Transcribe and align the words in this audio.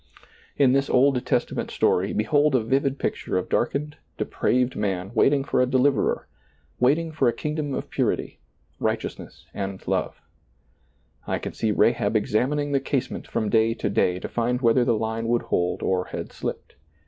In 0.57 0.71
this 0.71 0.89
Old 0.89 1.23
Testament 1.27 1.69
story 1.69 2.11
behold 2.11 2.55
a 2.55 2.63
vivid 2.63 2.97
picture 2.97 3.37
of 3.37 3.49
darkened, 3.49 3.97
depraved 4.17 4.75
man 4.75 5.11
waiting 5.13 5.43
for 5.43 5.61
a 5.61 5.67
deliverer, 5.67 6.25
waitmg 6.81 7.13
for 7.13 7.27
a 7.27 7.33
kingdom 7.33 7.75
of 7.75 7.91
purity, 7.91 8.39
right 8.79 8.97
^lailizccbvGoOgle 8.97 9.01
RAHAB 9.03 9.11
47 9.11 9.27
eousness 9.37 9.45
and 9.53 9.87
love. 9.87 10.15
I 11.27 11.37
can 11.37 11.53
see 11.53 11.71
Rahab 11.71 12.15
examining 12.15 12.71
the 12.71 12.79
casement 12.79 13.27
from 13.27 13.49
day 13.51 13.75
to 13.75 13.89
day 13.91 14.17
to 14.17 14.27
find 14.27 14.59
whether 14.61 14.83
the 14.83 14.97
line 14.97 15.27
would 15.27 15.43
hold 15.43 15.83
or 15.83 16.05
had 16.05 16.31
slipped. 16.33 16.73